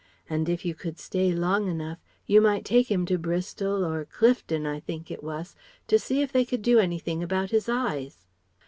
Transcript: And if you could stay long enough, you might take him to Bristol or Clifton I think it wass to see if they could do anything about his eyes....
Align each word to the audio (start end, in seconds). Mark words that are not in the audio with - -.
And 0.27 0.49
if 0.49 0.65
you 0.65 0.73
could 0.73 0.97
stay 0.97 1.31
long 1.31 1.67
enough, 1.67 1.99
you 2.25 2.41
might 2.41 2.65
take 2.65 2.89
him 2.89 3.05
to 3.05 3.19
Bristol 3.19 3.85
or 3.85 4.03
Clifton 4.03 4.65
I 4.65 4.79
think 4.79 5.11
it 5.11 5.23
wass 5.23 5.55
to 5.85 5.99
see 5.99 6.23
if 6.23 6.31
they 6.31 6.43
could 6.43 6.63
do 6.63 6.79
anything 6.79 7.21
about 7.21 7.51
his 7.51 7.69
eyes.... 7.69 8.25